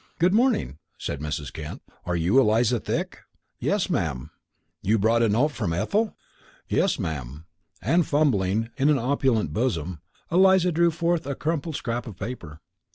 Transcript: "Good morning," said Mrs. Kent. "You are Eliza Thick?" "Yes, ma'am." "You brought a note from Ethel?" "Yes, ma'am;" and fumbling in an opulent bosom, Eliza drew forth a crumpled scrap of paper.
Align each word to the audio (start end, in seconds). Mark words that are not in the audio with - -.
"Good 0.17 0.33
morning," 0.33 0.79
said 0.97 1.19
Mrs. 1.19 1.53
Kent. 1.53 1.83
"You 2.07 2.37
are 2.39 2.41
Eliza 2.41 2.79
Thick?" 2.79 3.19
"Yes, 3.59 3.87
ma'am." 3.87 4.31
"You 4.81 4.97
brought 4.97 5.21
a 5.21 5.29
note 5.29 5.49
from 5.51 5.73
Ethel?" 5.73 6.17
"Yes, 6.67 6.97
ma'am;" 6.97 7.45
and 7.83 8.03
fumbling 8.03 8.71
in 8.77 8.89
an 8.89 8.97
opulent 8.97 9.53
bosom, 9.53 10.01
Eliza 10.31 10.71
drew 10.71 10.89
forth 10.89 11.27
a 11.27 11.35
crumpled 11.35 11.75
scrap 11.75 12.07
of 12.07 12.17
paper. 12.17 12.61